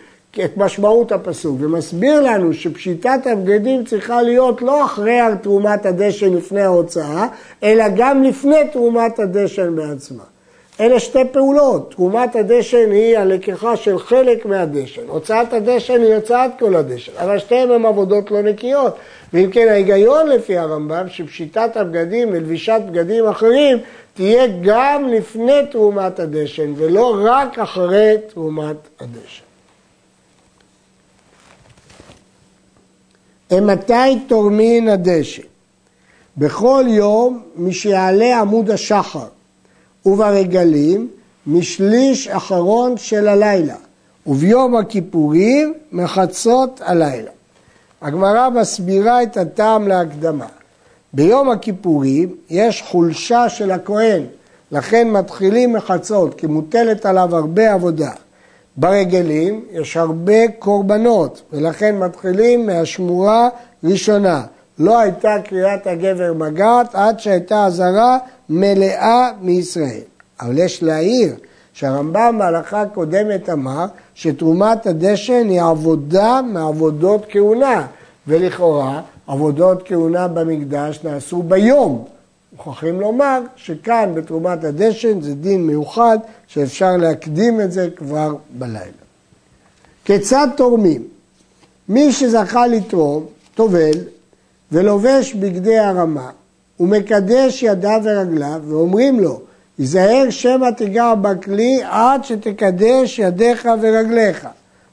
את 0.46 0.58
משמעות 0.58 1.12
הפסוק, 1.12 1.58
ומסביר 1.60 2.22
לנו 2.22 2.54
שפשיטת 2.54 3.28
הבגדים 3.32 3.86
צריכה 3.86 4.22
להיות 4.22 4.62
לא 4.62 4.86
אחרי 4.86 5.20
תרומת 5.42 5.86
הדשן 5.86 6.34
לפני 6.34 6.62
ההוצאה, 6.62 7.28
אלא 7.64 7.86
גם 7.96 8.24
לפני 8.24 8.60
תרומת 8.72 9.20
הדשן 9.20 9.76
בעצמה. 9.76 10.24
אלה 10.82 11.00
שתי 11.00 11.20
פעולות, 11.32 11.92
תרומת 11.92 12.36
הדשן 12.36 12.92
היא 12.92 13.18
הלקיחה 13.18 13.78
של 13.78 14.00
חלק 14.00 14.46
מהדשן, 14.46 15.02
הוצאת 15.08 15.54
הדשן 15.54 16.02
היא 16.02 16.16
הוצאת 16.16 16.52
כל 16.60 16.76
הדשן, 16.76 17.12
אבל 17.18 17.40
שתיהן 17.40 17.72
הן 17.72 17.86
עבודות 17.86 18.32
לא 18.32 18.42
נקיות, 18.42 18.96
ואם 19.34 19.50
כן 19.52 19.68
ההיגיון 19.70 20.30
לפי 20.30 20.58
הרמב"ם 20.58 21.10
שפשיטת 21.10 21.78
הבגדים 21.78 22.30
ולבישת 22.30 22.82
בגדים 22.92 23.28
אחרים 23.28 23.78
תהיה 24.14 24.48
גם 24.62 25.08
לפני 25.08 25.66
תרומת 25.72 26.20
הדשן 26.20 26.74
ולא 26.76 27.18
רק 27.24 27.60
אחרי 27.60 28.16
תרומת 28.34 28.88
הדשן. 29.00 29.44
מתי 33.52 34.20
תורמין 34.28 34.90
הדשן? 34.90 35.44
בכל 36.38 36.84
יום 36.88 37.44
משיעלה 37.56 38.40
עמוד 38.40 38.72
השחר 38.72 39.28
וברגלים 40.06 41.08
משליש 41.48 42.28
אחרון 42.28 42.98
של 42.98 43.28
הלילה 43.28 43.76
וביום 44.28 44.76
הכיפורים 44.76 45.74
מחצות 45.92 46.82
הלילה. 46.86 47.32
הגמרא 48.02 48.50
מסבירה 48.50 49.24
את 49.24 49.38
הטעם 49.38 49.88
להקדמה. 49.88 50.46
ביום 51.14 51.50
הכיפורים 51.50 52.36
יש 52.50 52.82
חולשה 52.82 53.50
של 53.50 53.72
הכהן, 53.72 54.24
לכן 54.72 55.12
מתחילים 55.12 55.74
מחצות, 55.74 56.34
כי 56.40 56.48
מוטלת 56.48 57.06
עליו 57.06 57.36
הרבה 57.36 57.74
עבודה. 57.74 58.12
ברגלים 58.78 59.66
יש 59.72 59.98
הרבה 59.98 60.48
קורבנות, 60.60 61.42
ולכן 61.54 61.98
מתחילים 61.98 62.66
מהשמורה 62.66 63.50
ראשונה. 63.84 64.44
לא 64.80 65.00
הייתה 65.00 65.36
קריאת 65.44 65.88
הגבר 65.88 66.34
מגעת 66.34 66.96
עד 66.96 67.20
שהייתה 67.20 67.66
אזהרה 67.66 68.18
מלאה 68.50 69.30
מישראל. 69.42 70.02
אבל 70.42 70.58
יש 70.58 70.84
להעיר 70.84 71.36
שהרמב"ם 71.74 72.36
בהלכה 72.40 72.82
הקודמת 72.82 73.50
אמר 73.50 73.86
שתרומת 74.16 74.88
הדשן 74.88 75.50
היא 75.50 75.62
עבודה 75.62 76.42
מעבודות 76.42 77.26
כהונה, 77.30 77.88
ולכאורה 78.28 79.02
עבודות 79.28 79.82
כהונה 79.86 80.28
במקדש 80.28 81.00
נעשו 81.04 81.44
ביום. 81.44 82.06
מוכרחים 82.58 83.02
לומר 83.02 83.42
שכאן 83.56 84.12
בתרומת 84.16 84.64
הדשן 84.64 85.22
זה 85.22 85.36
דין 85.36 85.68
מיוחד 85.68 86.18
שאפשר 86.48 86.98
להקדים 86.98 87.62
את 87.62 87.72
זה 87.72 87.90
כבר 87.96 88.36
בלילה. 88.50 88.86
כיצד 90.06 90.48
תורמים? 90.58 91.04
מי 91.90 92.12
שזכה 92.12 92.68
לתרום, 92.68 93.26
טובל 93.56 93.98
ולובש 94.72 95.34
בגדי 95.34 95.78
הרמה 95.80 96.30
ומקדש 96.80 97.64
ידיו 97.64 98.02
ורגליו 98.04 98.62
ואומרים 98.68 99.20
לו 99.20 99.40
היזהר 99.78 100.30
שמא 100.30 100.70
תיגע 100.78 101.14
בכלי 101.16 101.82
עד 101.84 102.24
שתקדש 102.24 103.20
ידיך 103.20 103.70
ורגליך. 103.82 104.48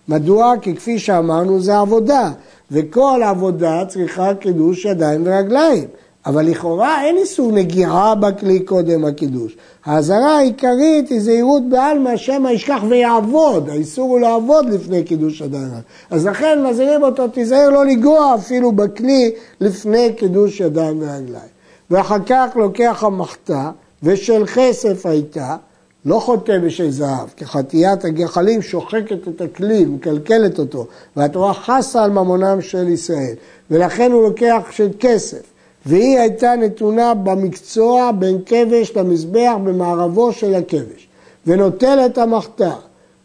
מדוע? 0.08 0.54
כי 0.62 0.76
כפי 0.76 0.98
שאמרנו 0.98 1.60
זה 1.60 1.78
עבודה, 1.78 2.30
וכל 2.70 3.20
עבודה 3.24 3.84
צריכה 3.88 4.34
קידוש 4.34 4.84
ידיים 4.84 5.22
ורגליים. 5.26 5.84
אבל 6.26 6.46
לכאורה 6.46 7.04
אין 7.04 7.16
איסור 7.16 7.52
נגיעה 7.52 8.14
בכלי 8.14 8.60
קודם 8.60 9.04
הקידוש. 9.04 9.56
האזהרה 9.84 10.36
העיקרית 10.36 11.08
היא 11.08 11.20
זהירות 11.20 11.62
בעלמא, 11.68 12.16
שמא 12.16 12.48
ישכח 12.48 12.80
ויעבוד. 12.88 13.68
האיסור 13.68 14.10
הוא 14.10 14.20
לעבוד 14.20 14.70
לפני 14.70 15.02
קידוש 15.02 15.40
ידיים. 15.40 15.68
אז 16.10 16.26
לכן 16.26 16.66
מזהירים 16.70 17.02
אותו, 17.02 17.28
תיזהר 17.28 17.70
לא 17.70 17.86
לגוע 17.86 18.34
אפילו 18.34 18.72
בכלי 18.72 19.30
לפני 19.60 20.12
קידוש 20.16 20.60
ידיים 20.60 21.02
ורגליים. 21.02 21.58
ואחר 21.90 22.18
כך 22.26 22.46
לוקח 22.56 23.04
המחתה 23.04 23.70
ושל 24.02 24.46
כסף 24.54 25.06
הייתה, 25.06 25.56
לא 26.04 26.20
חוטא 26.20 26.58
בשל 26.58 26.90
זהב, 26.90 27.28
כי 27.36 27.46
חטיית 27.46 28.04
הגחלים 28.04 28.62
שוחקת 28.62 29.28
את 29.28 29.40
הכלי, 29.40 29.84
מקלקלת 29.84 30.58
אותו, 30.58 30.86
והתורה 31.16 31.54
חסה 31.54 32.04
על 32.04 32.10
ממונם 32.10 32.60
של 32.60 32.88
ישראל, 32.88 33.34
ולכן 33.70 34.12
הוא 34.12 34.22
לוקח 34.22 34.62
של 34.70 34.88
כסף. 35.00 35.57
והיא 35.86 36.18
הייתה 36.18 36.56
נתונה 36.56 37.14
במקצוע 37.14 38.10
בין 38.18 38.38
כבש 38.46 38.92
למזבח 38.96 39.52
במערבו 39.64 40.32
של 40.32 40.54
הכבש, 40.54 41.08
ונוטל 41.46 41.98
את 42.06 42.18
המחתה, 42.18 42.72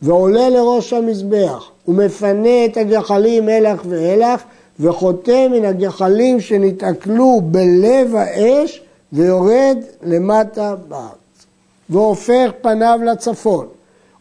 ועולה 0.02 0.50
לראש 0.50 0.94
המזבח, 0.94 1.70
ומפנה 1.88 2.66
את 2.66 2.78
הגחלים 2.78 3.50
הלך 3.50 3.82
ואלך, 3.90 4.44
וחוטא 4.80 5.48
מן 5.48 5.66
הגחלים 5.66 6.40
שנתעכלו 6.40 7.42
בלב 7.44 8.16
האש, 8.16 8.82
ויורד 9.14 9.78
למטה 10.04 10.76
בארץ. 10.88 11.46
והופך 11.90 12.52
פניו 12.62 13.00
לצפון, 13.06 13.68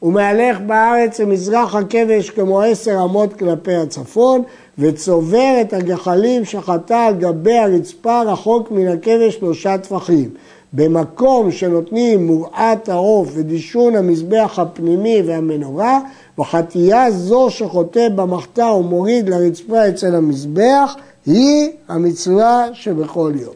ומהלך 0.02 0.60
בארץ 0.66 1.20
למזרח 1.20 1.74
הכבש 1.74 2.30
כמו 2.30 2.62
עשר 2.62 3.04
אמות 3.04 3.32
כלפי 3.32 3.74
הצפון, 3.74 4.42
וצובר 4.78 5.58
את 5.60 5.72
הגחלים 5.72 6.44
שחטא 6.44 7.06
על 7.08 7.14
גבי 7.14 7.58
הרצפה 7.58 8.22
רחוק 8.22 8.70
מן 8.70 8.88
הכבש 8.88 9.34
שלושה 9.34 9.78
טפחים. 9.78 10.30
במקום 10.72 11.50
שנותנים 11.50 12.26
מורעת 12.26 12.88
העוף 12.88 13.28
ודישון 13.34 13.96
המזבח 13.96 14.58
הפנימי 14.58 15.22
והמנורה, 15.26 16.00
וחטייה 16.38 17.10
זו 17.10 17.50
שחוטא 17.50 18.08
במחתה 18.08 18.66
ומוריד 18.66 19.28
לרצפה 19.28 19.88
אצל 19.88 20.14
המזבח, 20.14 20.96
היא 21.26 21.70
המצווה 21.88 22.66
שבכל 22.72 23.32
יום. 23.40 23.54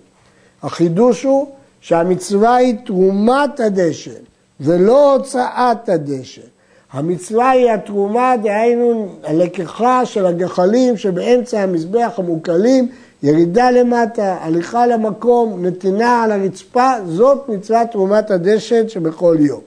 החידוש 0.63 1.23
הוא 1.23 1.47
שהמצווה 1.81 2.57
היא 2.57 2.75
תרומת 2.87 3.61
הדשן 3.61 4.21
ולא 4.61 5.15
הוצאת 5.15 5.89
הדשן. 5.89 6.56
המצווה 6.93 7.51
היא 7.51 7.71
התרומה, 7.71 8.35
דהיינו 8.43 9.09
הלקיחה 9.25 10.07
של 10.07 10.27
הגחלים 10.27 10.97
שבאמצע 10.97 11.61
המזבח 11.61 12.13
המוקלים, 12.17 12.89
ירידה 13.23 13.71
למטה, 13.71 14.37
הליכה 14.41 14.87
למקום, 14.87 15.67
נתינה 15.67 16.23
על 16.23 16.33
הרצפה, 16.33 16.91
זאת 17.07 17.49
מצוות 17.49 17.91
תרומת 17.91 18.31
הדשן 18.31 18.89
שבכל 18.89 19.37
יום. 19.41 19.61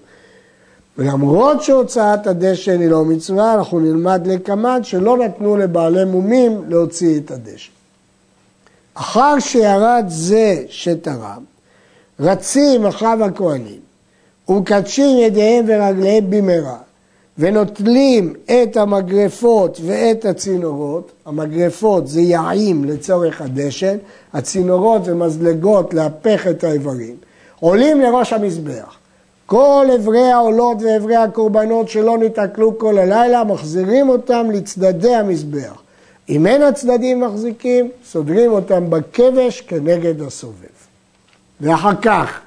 ולמרות 0.98 1.64
שהוצאת 1.64 2.28
הדשן 2.28 2.82
היא 2.82 2.90
לא 2.90 3.06
מצווה, 3.06 3.54
אנחנו 3.54 3.80
נלמד 3.80 4.28
לקמאן 4.28 4.84
שלא 4.84 5.18
נתנו 5.18 5.58
לבעלי 5.58 6.06
מומים 6.06 6.62
להוציא 6.68 7.20
את 7.20 7.32
הדשן. 7.32 7.72
אחר 8.94 9.40
שירד 9.40 10.06
זה 10.08 10.64
שתרם, 10.70 11.44
רצים 12.20 12.86
אחריו 12.86 13.24
הכהנים 13.24 13.80
ומקדשים 14.50 15.18
ידיהם 15.18 15.66
ורגליהם 15.68 16.30
במהרה 16.30 16.78
ונוטלים 17.40 18.34
את 18.46 18.78
המגרפות 18.78 19.80
ואת 19.86 20.26
הצינורות, 20.26 21.12
המגרפות 21.26 22.08
זה 22.08 22.22
יעים 22.22 22.86
לצורך 22.86 23.42
הדשן, 23.42 23.98
הצינורות 24.34 25.06
זה 25.06 25.16
מזלגות 25.16 25.94
להפך 25.94 26.48
את 26.48 26.64
האיברים, 26.64 27.16
עולים 27.60 28.02
לראש 28.02 28.34
המזבח. 28.34 28.98
כל 29.46 29.88
אברי 29.96 30.32
העולות 30.32 30.78
ואברי 30.82 31.16
הקורבנות 31.16 31.90
שלא 31.90 32.18
נתעכלו 32.18 32.78
כל 32.78 32.98
הלילה, 32.98 33.44
מחזירים 33.44 34.10
אותם 34.10 34.48
לצדדי 34.54 35.16
המזבח. 35.16 35.82
אם 36.30 36.48
אין 36.48 36.64
הצדדים 36.64 37.22
מחזיקים, 37.22 37.90
סודרים 38.06 38.52
אותם 38.52 38.90
בכבש 38.90 39.62
כנגד 39.62 40.22
הסובב. 40.22 40.80
ואחר 41.62 41.96
כך, 42.02 42.40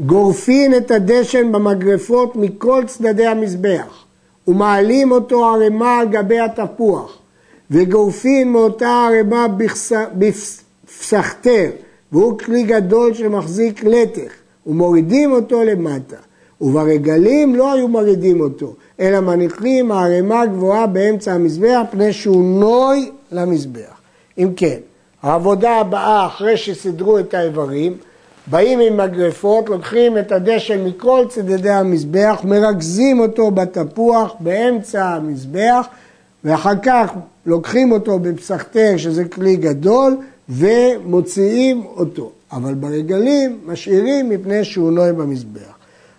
גורפין 0.00 0.74
את 0.74 0.90
הדשן 0.90 1.52
במגרפות 1.52 2.36
מכל 2.36 2.84
צדדי 2.86 3.26
המזבח, 3.26 4.04
ומעלים 4.48 5.12
אותו 5.12 5.46
ערימה 5.46 5.98
על 5.98 6.08
גבי 6.08 6.40
התפוח, 6.40 7.18
וגורפין 7.70 8.52
מאותה 8.52 9.06
ערימה 9.08 9.46
בפסחתר, 10.14 11.70
והוא 12.12 12.38
כלי 12.38 12.62
גדול 12.62 13.14
שמחזיק 13.14 13.84
לתך, 13.84 14.32
ומורידים 14.66 15.32
אותו 15.32 15.64
למטה. 15.64 16.16
וברגלים 16.62 17.54
לא 17.54 17.72
היו 17.72 17.88
מורידים 17.88 18.40
אותו, 18.40 18.74
אלא 19.00 19.20
מניחים 19.20 19.92
הערימה 19.92 20.46
גבוהה 20.46 20.86
באמצע 20.86 21.32
המזבח, 21.32 21.80
פני 21.90 22.12
שהוא 22.12 22.44
נוי 22.44 23.10
למזבח. 23.32 24.00
אם 24.38 24.48
כן, 24.56 24.78
העבודה 25.22 25.70
הבאה, 25.70 26.26
אחרי 26.26 26.56
שסידרו 26.56 27.18
את 27.18 27.34
האיברים, 27.34 27.96
באים 28.46 28.80
עם 28.80 28.96
מגרפות, 28.96 29.68
לוקחים 29.68 30.18
את 30.18 30.32
הדשן 30.32 30.84
מכל 30.84 31.24
צדדי 31.28 31.70
המזבח, 31.70 32.40
מרכזים 32.44 33.20
אותו 33.20 33.50
בתפוח 33.50 34.34
באמצע 34.40 35.04
המזבח, 35.04 35.86
ואחר 36.44 36.74
כך 36.82 37.12
לוקחים 37.46 37.92
אותו 37.92 38.18
בפסחתר, 38.18 38.96
שזה 38.96 39.24
כלי 39.24 39.56
גדול, 39.56 40.16
ומוציאים 40.48 41.84
אותו. 41.96 42.30
אבל 42.52 42.74
ברגלים 42.74 43.58
משאירים 43.66 44.28
מפני 44.28 44.64
שהוא 44.64 44.92
נוי 44.92 45.12
במזבח. 45.12 45.72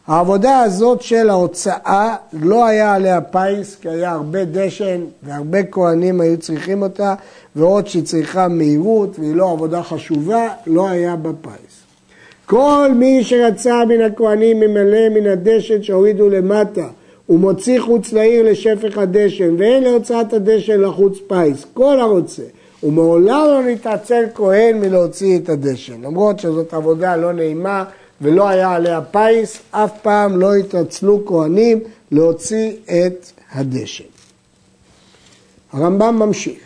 העבודה 0.08 0.60
הזאת 0.60 1.02
של 1.02 1.30
ההוצאה 1.30 2.16
לא 2.34 2.66
היה 2.66 2.94
עליה 2.94 3.22
פיס, 3.22 3.76
כי 3.76 3.90
היה 3.90 4.12
הרבה 4.12 4.46
דשן 4.46 5.02
והרבה 5.24 5.64
כהנים 5.64 6.22
היו 6.22 6.38
צריכים 6.38 6.82
אותה, 6.82 7.16
ועוד 7.56 7.88
שהיא 7.88 8.04
צריכה 8.04 8.48
מהירות 8.48 9.20
והיא 9.20 9.36
לא 9.36 9.52
עבודה 9.52 9.84
חשובה, 9.84 10.48
לא 10.68 10.90
היה 10.90 11.16
בה 11.16 11.30
פיס. 11.42 11.83
כל 12.54 12.92
מי 12.96 13.24
שרצה 13.24 13.86
מן 13.86 14.02
הכהנים 14.02 14.60
ממלא 14.60 15.10
מן 15.10 15.28
הדשן 15.28 15.84
שהורידו 15.84 16.30
למטה 16.30 16.88
ומוציא 17.30 17.82
חוץ 17.82 18.14
לעיר 18.14 18.52
לשפך 18.52 18.98
הדשן 18.98 19.56
ואין 19.58 19.84
להוצאת 19.84 20.34
הדשן 20.34 20.82
לחוץ 20.82 21.18
פיס, 21.28 21.66
כל 21.74 22.00
הרוצה. 22.00 22.44
ומעולם 22.84 23.46
לא 23.48 23.64
נתעצל 23.64 24.24
כהן 24.36 24.80
מלהוציא 24.80 25.38
את 25.38 25.50
הדשן. 25.50 26.02
למרות 26.02 26.40
שזאת 26.40 26.74
עבודה 26.74 27.16
לא 27.16 27.34
נעימה 27.34 27.84
ולא 28.22 28.48
היה 28.48 28.72
עליה 28.72 29.02
פיס, 29.02 29.60
אף 29.72 29.92
פעם 30.02 30.40
לא 30.40 30.56
התעצלו 30.56 31.26
כהנים 31.26 31.80
להוציא 32.12 32.72
את 32.86 33.32
הדשן. 33.52 34.04
הרמב"ם 35.72 36.16
ממשיך, 36.20 36.60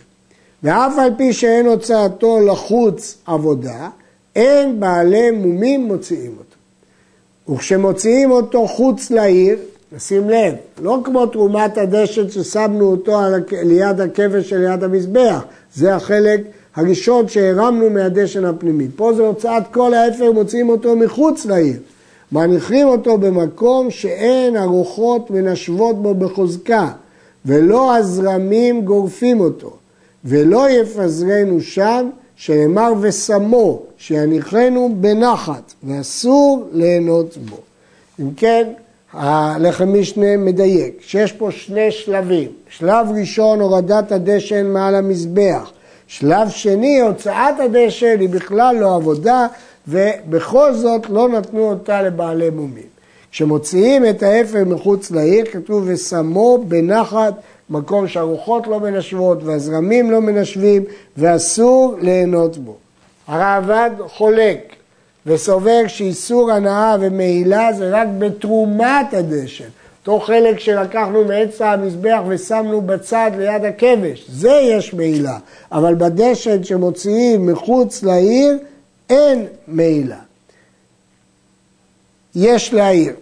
ואף 0.64 0.94
על 0.98 1.12
פי 1.18 1.34
שאין 1.34 1.66
הוצאתו 1.66 2.40
לחוץ 2.40 3.18
עבודה, 3.26 3.90
אין 4.38 4.80
בעלי 4.80 5.32
מומים 5.32 5.86
מוציאים 5.86 6.36
אותו. 6.38 7.56
וכשמוציאים 7.56 8.32
אותו 8.32 8.68
חוץ 8.68 9.12
לעיר, 9.12 9.58
נשים 9.96 10.30
לב, 10.30 10.54
לא 10.82 11.00
כמו 11.04 11.26
תרומת 11.26 11.78
הדשן 11.78 12.30
ששמנו 12.30 12.86
אותו 12.86 13.20
ליד 13.64 14.02
הכבש 14.02 14.50
שליד 14.50 14.84
המזבח, 14.84 15.44
זה 15.76 15.96
החלק 15.96 16.42
הראשון 16.76 17.28
שהרמנו 17.28 17.90
מהדשן 17.90 18.46
הפנימי. 18.46 18.88
פה 18.96 19.14
זה 19.14 19.22
הוצאת 19.22 19.64
כל 19.72 19.94
האפר, 19.94 20.32
מוציאים 20.32 20.70
אותו 20.70 20.96
מחוץ 20.96 21.46
לעיר. 21.46 21.78
מניחים 22.32 22.88
אותו 22.88 23.18
במקום 23.18 23.92
שאין 23.92 24.56
הרוחות 24.56 25.32
מנשבות 25.32 26.02
בו 26.02 26.14
בחוזקה, 26.14 26.90
ולא 27.46 27.96
הזרמים 27.96 28.82
גורפים 28.82 29.40
אותו, 29.40 29.72
ולא 30.26 30.70
יפזרנו 30.70 31.62
שם, 31.62 32.10
שנאמר 32.38 32.94
ושמו, 33.02 33.82
שיניחנו 33.98 34.96
בנחת, 35.00 35.74
ואסור 35.84 36.70
ליהנות 36.72 37.38
בו. 37.38 37.58
אם 38.20 38.30
כן, 38.38 38.68
הלחם 39.14 40.00
משנה 40.00 40.38
מדייק, 40.38 40.98
שיש 41.02 41.32
פה 41.32 41.52
שני 41.52 41.92
שלבים. 41.92 42.50
שלב 42.70 43.08
ראשון, 43.20 43.62
הורדת 43.62 44.12
הדשן 44.12 44.68
מעל 44.68 44.96
המזבח. 44.96 45.72
שלב 46.08 46.50
שני, 46.50 47.00
הוצאת 47.00 47.60
הדשן 47.60 48.20
היא 48.20 48.30
בכלל 48.30 48.76
לא 48.80 48.96
עבודה, 48.96 49.48
ובכל 49.88 50.74
זאת 50.74 51.10
לא 51.10 51.30
נתנו 51.30 51.70
אותה 51.70 52.02
לבעלי 52.02 52.50
מומים. 52.50 52.98
כשמוציאים 53.32 54.06
את 54.06 54.24
האפר 54.24 54.64
מחוץ 54.66 55.12
לעיר, 55.12 55.46
כתוב 55.46 55.84
ושמו 55.88 56.64
בנחת 56.68 57.34
מקום 57.70 58.08
שהרוחות 58.08 58.68
לא 58.68 58.80
מנשבות 58.80 59.44
והזרמים 59.44 60.12
לא 60.12 60.22
מנשבים 60.22 60.84
ואסור 61.18 61.96
ליהנות 62.02 62.58
בו. 62.58 62.76
הרעב"ד 63.28 63.92
חולק 64.08 64.76
וסובר 65.26 65.88
שאיסור 65.88 66.52
הנאה 66.52 66.96
ומעילה 67.00 67.74
זה 67.74 67.90
רק 67.92 68.08
בתרומת 68.20 69.14
הדשן. 69.14 69.70
אותו 70.00 70.20
חלק 70.20 70.60
שלקחנו 70.60 71.24
מעץ 71.24 71.62
המזבח 71.62 72.20
ושמנו 72.28 72.82
בצד 72.82 73.32
ליד 73.38 73.66
הכבש, 73.66 74.26
זה 74.30 74.52
יש 74.52 74.94
מעילה. 74.94 75.38
אבל 75.72 75.96
בדשן 75.96 76.64
שמוציאים 76.64 77.46
מחוץ 77.46 78.04
לעיר 78.04 78.58
אין 79.10 79.46
מעילה. 79.68 80.18
יש 82.36 82.74
להעיר 82.74 83.14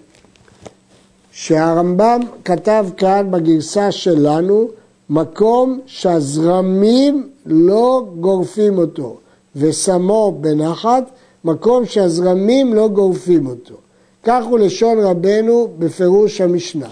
שהרמב"ם 1.37 2.19
כתב 2.45 2.85
כאן 2.97 3.27
בגרסה 3.31 3.91
שלנו 3.91 4.67
מקום 5.09 5.79
שהזרמים 5.85 7.29
לא 7.45 8.05
גורפים 8.19 8.77
אותו 8.77 9.17
ושמו 9.55 10.37
בנחת 10.41 11.03
מקום 11.45 11.85
שהזרמים 11.85 12.73
לא 12.73 12.87
גורפים 12.87 13.47
אותו. 13.47 13.75
כך 14.23 14.43
הוא 14.45 14.59
לשון 14.59 14.99
רבנו 14.99 15.67
בפירוש 15.79 16.41
המשנה. 16.41 16.89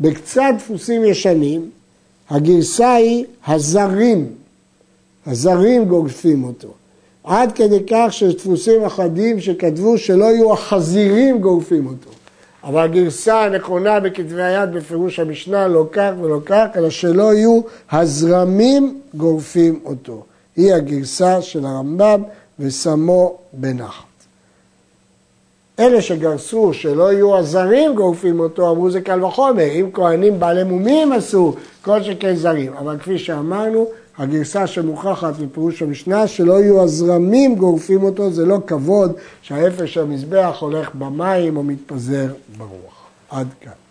בקצת 0.00 0.54
דפוסים 0.58 1.04
ישנים, 1.04 1.70
הגרסה 2.30 2.92
היא 2.94 3.24
הזרים, 3.46 4.26
הזרים 5.26 5.84
גורפים 5.84 6.44
אותו. 6.44 6.68
עד 7.24 7.52
כדי 7.52 7.80
כך 7.90 8.12
שיש 8.12 8.34
דפוסים 8.34 8.84
אחדים 8.84 9.40
שכתבו 9.40 9.98
שלא 9.98 10.24
יהיו 10.24 10.52
החזירים 10.52 11.38
גורפים 11.38 11.86
אותו. 11.86 12.10
אבל 12.66 12.82
הגרסה 12.82 13.44
הנכונה 13.44 14.00
בכתבי 14.00 14.42
היד 14.42 14.72
בפירוש 14.72 15.18
המשנה 15.18 15.68
לא 15.68 15.86
כך 15.92 16.10
ולא 16.20 16.40
כך, 16.46 16.66
אלא 16.76 16.90
שלא 16.90 17.34
יהיו 17.34 17.60
הזרמים 17.92 19.00
גורפים 19.14 19.80
אותו. 19.84 20.24
היא 20.56 20.74
הגרסה 20.74 21.42
של 21.42 21.66
הרמב"ם 21.66 22.22
ושמו 22.58 23.38
בנחת. 23.52 24.04
אלה 25.78 26.02
שגרסו 26.02 26.72
שלא 26.74 27.12
יהיו 27.12 27.36
הזרים 27.36 27.94
גורפים 27.94 28.40
אותו, 28.40 28.70
אמרו 28.70 28.90
זה 28.90 29.00
קל 29.00 29.24
וחומר, 29.24 29.70
אם 29.72 29.90
כהנים 29.92 30.40
בעלי 30.40 30.64
מומים 30.64 31.12
עשו, 31.12 31.54
כל 31.82 32.02
שכן 32.02 32.34
זרים. 32.34 32.72
אבל 32.72 32.98
כפי 32.98 33.18
שאמרנו, 33.18 33.86
הגרסה 34.18 34.66
שמוכחת 34.66 35.40
מפירוש 35.40 35.82
המשנה, 35.82 36.26
שלא 36.26 36.60
יהיו 36.60 36.82
הזרמים 36.82 37.54
גורפים 37.54 38.02
אותו, 38.02 38.30
זה 38.30 38.46
לא 38.46 38.58
כבוד 38.66 39.12
שהאפר 39.42 39.86
של 39.86 40.00
המזבח 40.00 40.56
הולך 40.60 40.94
במים 40.94 41.56
או 41.56 41.62
מתפזר 41.62 42.32
ברוח. 42.58 43.06
עד 43.30 43.48
כאן. 43.60 43.85